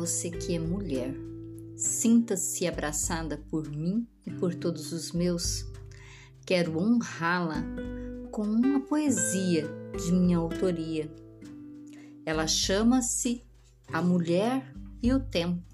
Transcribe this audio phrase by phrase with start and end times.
[0.00, 1.14] você que é mulher.
[1.76, 5.66] Sinta-se abraçada por mim e por todos os meus.
[6.46, 7.62] Quero honrá-la
[8.30, 9.68] com uma poesia
[10.02, 11.12] de minha autoria.
[12.24, 13.44] Ela chama-se
[13.92, 15.68] A Mulher e o Tempo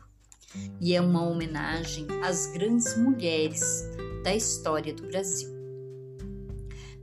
[0.80, 3.84] e é uma homenagem às grandes mulheres
[4.24, 5.54] da história do Brasil.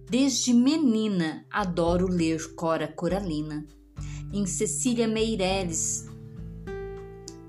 [0.09, 3.65] Desde menina adoro ler Cora Coralina.
[4.33, 6.11] Em Cecília Meireles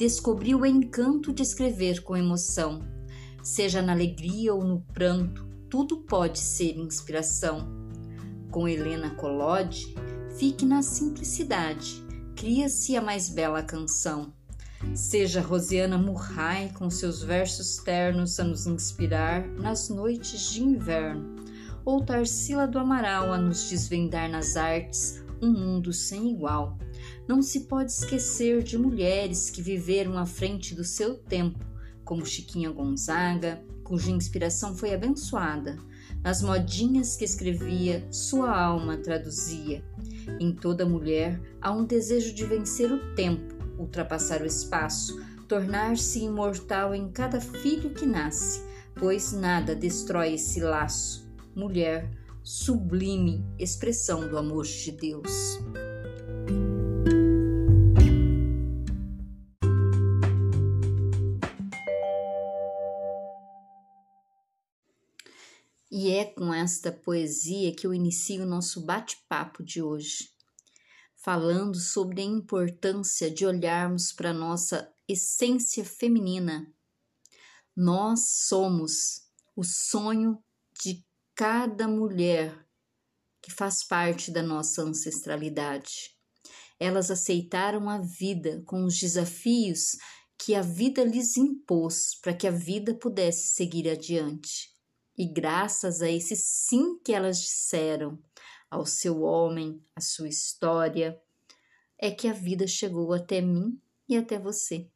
[0.05, 2.83] descobri o encanto de escrever com emoção.
[3.43, 7.67] Seja na alegria ou no pranto, tudo pode ser inspiração.
[8.51, 9.95] Com Helena Collodi,
[10.37, 12.05] fique na simplicidade,
[12.37, 14.31] cria-se a mais bela canção.
[14.95, 21.35] Seja Rosiana Murray com seus versos ternos a nos inspirar nas noites de inverno,
[21.83, 26.77] ou Tarsila do Amaral a nos desvendar nas artes um mundo sem igual.
[27.27, 31.65] Não se pode esquecer de mulheres que viveram à frente do seu tempo,
[32.05, 35.79] como Chiquinha Gonzaga, cuja inspiração foi abençoada.
[36.23, 39.85] Nas modinhas que escrevia, sua alma traduzia.
[40.41, 46.95] Em toda mulher há um desejo de vencer o tempo, ultrapassar o espaço, tornar-se imortal
[46.95, 48.63] em cada filho que nasce,
[48.95, 51.31] pois nada destrói esse laço.
[51.55, 52.11] Mulher,
[52.43, 55.61] sublime expressão do amor de Deus.
[66.65, 70.31] É com esta poesia que eu inicio o nosso bate-papo de hoje,
[71.15, 76.67] falando sobre a importância de olharmos para nossa essência feminina.
[77.77, 80.43] Nós somos o sonho
[80.83, 81.05] de
[81.35, 82.67] cada mulher
[83.43, 86.17] que faz parte da nossa ancestralidade.
[86.81, 89.99] Elas aceitaram a vida com os desafios
[90.39, 94.74] que a vida lhes impôs para que a vida pudesse seguir adiante.
[95.17, 98.19] E graças a esse sim que elas disseram
[98.71, 101.21] ao seu homem, à sua história,
[101.99, 104.89] é que a vida chegou até mim e até você.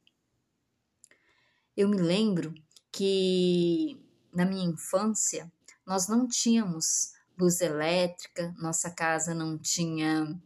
[1.77, 2.53] Eu me lembro
[2.91, 3.97] que
[4.35, 5.51] na minha infância
[5.87, 10.37] nós não tínhamos luz elétrica, nossa casa não tinha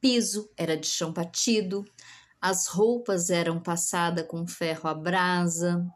[0.00, 1.84] piso, era de chão batido,
[2.40, 5.86] as roupas eram passadas com ferro à brasa,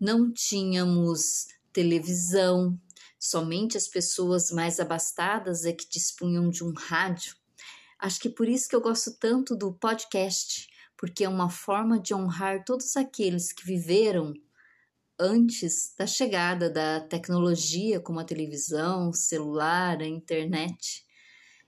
[0.00, 2.78] não tínhamos televisão.
[3.18, 7.34] Somente as pessoas mais abastadas é que dispunham de um rádio.
[7.98, 12.12] Acho que por isso que eu gosto tanto do podcast, porque é uma forma de
[12.12, 14.34] honrar todos aqueles que viveram
[15.18, 21.06] antes da chegada da tecnologia como a televisão, celular, a internet.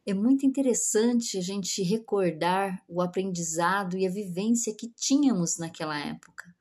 [0.07, 6.55] É muito interessante a gente recordar o aprendizado e a vivência que tínhamos naquela época.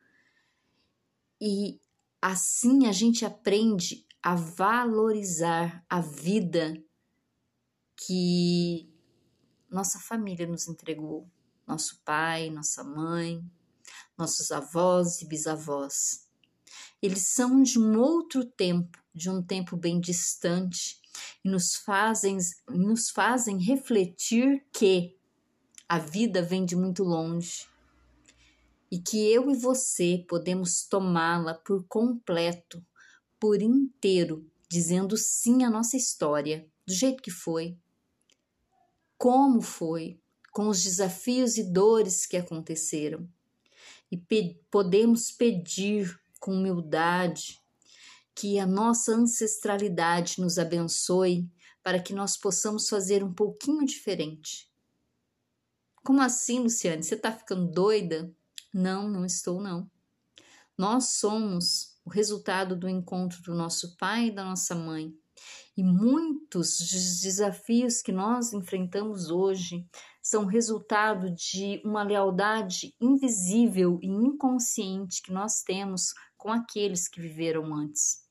[1.41, 1.79] E
[2.25, 6.81] Assim a gente aprende a valorizar a vida
[7.97, 8.89] que
[9.69, 11.29] nossa família nos entregou,
[11.67, 13.43] nosso pai, nossa mãe,
[14.17, 16.25] nossos avós e bisavós.
[17.01, 21.01] Eles são de um outro tempo, de um tempo bem distante,
[21.43, 22.37] e nos fazem,
[22.69, 25.17] nos fazem refletir que
[25.89, 27.67] a vida vem de muito longe
[28.93, 32.85] e que eu e você podemos tomá-la por completo,
[33.39, 37.75] por inteiro, dizendo sim à nossa história, do jeito que foi,
[39.17, 40.21] como foi,
[40.51, 43.27] com os desafios e dores que aconteceram.
[44.11, 47.59] E pe podemos pedir com humildade
[48.35, 51.49] que a nossa ancestralidade nos abençoe
[51.81, 54.71] para que nós possamos fazer um pouquinho diferente.
[56.03, 57.01] Como assim, Luciane?
[57.01, 58.31] Você está ficando doida?
[58.73, 59.89] Não, não estou, não.
[60.77, 65.13] Nós somos o resultado do encontro do nosso pai e da nossa mãe.
[65.77, 69.85] E muitos dos desafios que nós enfrentamos hoje
[70.21, 77.73] são resultado de uma lealdade invisível e inconsciente que nós temos com aqueles que viveram
[77.73, 78.23] antes.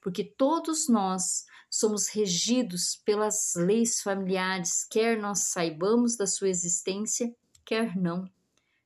[0.00, 7.34] Porque todos nós somos regidos pelas leis familiares, quer nós saibamos da sua existência,
[7.64, 8.28] quer não.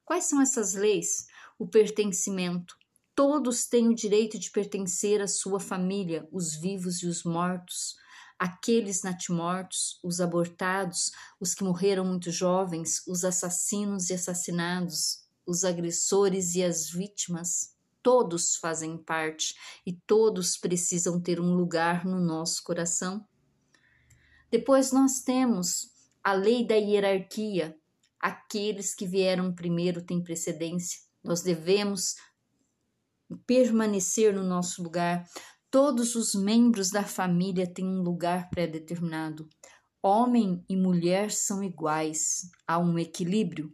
[0.04, 1.26] Quais são essas leis?
[1.58, 2.76] O pertencimento.
[3.14, 7.96] Todos têm o direito de pertencer à sua família, os vivos e os mortos,
[8.38, 16.54] aqueles natimortos, os abortados, os que morreram muito jovens, os assassinos e assassinados, os agressores
[16.54, 17.74] e as vítimas.
[18.02, 19.54] Todos fazem parte
[19.86, 23.26] e todos precisam ter um lugar no nosso coração.
[24.50, 25.90] Depois nós temos
[26.22, 27.78] a lei da hierarquia,
[28.24, 30.98] Aqueles que vieram primeiro têm precedência.
[31.22, 32.16] Nós devemos
[33.46, 35.28] permanecer no nosso lugar.
[35.70, 39.46] Todos os membros da família têm um lugar pré-determinado.
[40.02, 43.70] Homem e mulher são iguais, há um equilíbrio.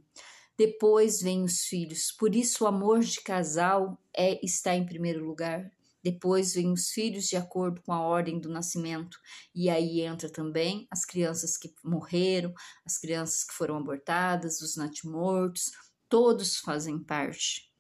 [0.59, 2.11] Depois vêm os filhos.
[2.11, 5.71] Por isso o amor de casal é está em primeiro lugar.
[6.03, 9.19] Depois vêm os filhos de acordo com a ordem do nascimento.
[9.55, 12.53] E aí entra também as crianças que morreram,
[12.85, 15.71] as crianças que foram abortadas, os natimortos,
[16.09, 17.71] todos fazem parte.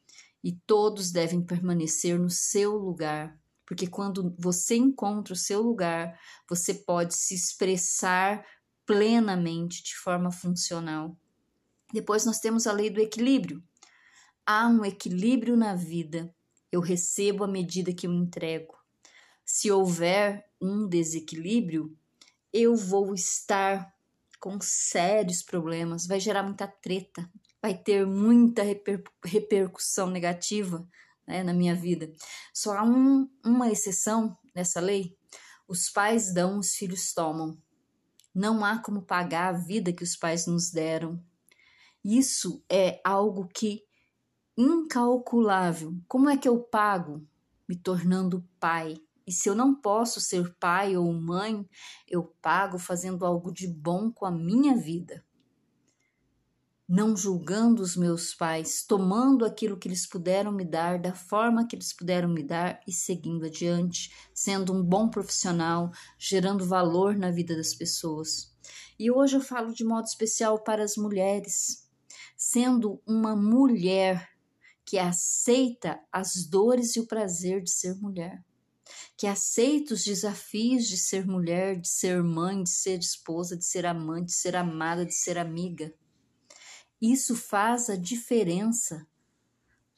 [0.42, 6.18] E todos devem permanecer no seu lugar, porque quando você encontra o seu lugar,
[6.48, 8.44] você pode se expressar
[8.86, 11.16] plenamente de forma funcional.
[11.92, 13.62] Depois nós temos a lei do equilíbrio.
[14.46, 16.34] Há um equilíbrio na vida
[16.70, 18.78] eu recebo à medida que eu entrego.
[19.44, 21.96] Se houver um desequilíbrio,
[22.52, 23.92] eu vou estar
[24.38, 27.30] com sérios problemas, vai gerar muita treta,
[27.60, 30.88] vai ter muita reper repercussão negativa
[31.26, 32.10] né, na minha vida.
[32.52, 35.16] Só há um, uma exceção nessa lei:
[35.68, 37.56] os pais dão, os filhos tomam.
[38.34, 41.22] Não há como pagar a vida que os pais nos deram.
[42.02, 43.84] Isso é algo que
[44.60, 45.96] incalculável.
[46.06, 47.26] Como é que eu pago?
[47.66, 49.00] Me tornando pai.
[49.26, 51.66] E se eu não posso ser pai ou mãe,
[52.06, 55.24] eu pago fazendo algo de bom com a minha vida.
[56.86, 61.76] Não julgando os meus pais, tomando aquilo que eles puderam me dar, da forma que
[61.76, 67.56] eles puderam me dar e seguindo adiante, sendo um bom profissional, gerando valor na vida
[67.56, 68.52] das pessoas.
[68.98, 71.88] E hoje eu falo de modo especial para as mulheres.
[72.36, 74.28] Sendo uma mulher
[74.90, 78.44] que aceita as dores e o prazer de ser mulher,
[79.16, 83.86] que aceita os desafios de ser mulher, de ser mãe, de ser esposa, de ser
[83.86, 85.94] amante, de ser amada, de ser amiga.
[87.00, 89.06] Isso faz a diferença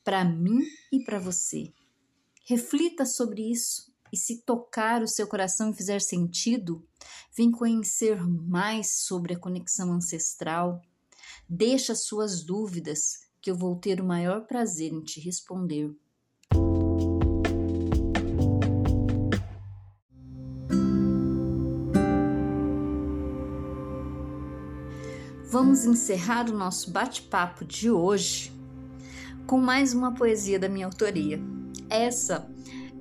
[0.05, 0.61] para mim
[0.93, 1.73] e para você.
[2.45, 6.87] Reflita sobre isso e se tocar o seu coração e fizer sentido,
[7.35, 10.83] vem conhecer mais sobre a conexão ancestral.
[11.49, 15.93] Deixa suas dúvidas que eu vou ter o maior prazer em te responder.
[25.51, 28.53] Vamos encerrar o nosso bate-papo de hoje
[29.47, 31.39] com mais uma poesia da minha autoria.
[31.91, 32.49] Essa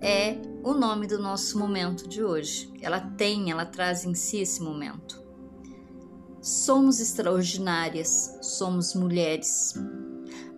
[0.01, 2.73] é o nome do nosso momento de hoje.
[2.81, 5.23] Ela tem, ela traz em si esse momento.
[6.41, 9.75] Somos extraordinárias, somos mulheres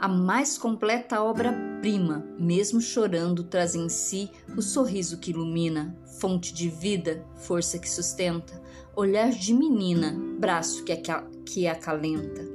[0.03, 6.67] a mais completa obra-prima, mesmo chorando, traz em si o sorriso que ilumina, fonte de
[6.67, 8.61] vida, força que sustenta,
[8.97, 10.93] olhar de menina, braço que,
[11.45, 12.45] que acalenta.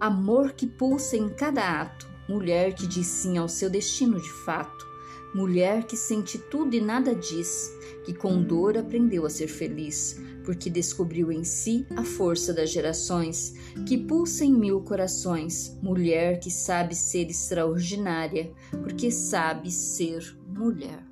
[0.00, 4.87] Amor que pulsa em cada ato, mulher que diz sim ao seu destino de fato,
[5.34, 7.72] mulher que sente tudo e nada diz,
[8.04, 13.54] que com dor aprendeu a ser feliz, porque descobriu em si a força das gerações,
[13.86, 21.07] que pulsa em mil corações, mulher que sabe ser extraordinária, porque sabe ser mulher.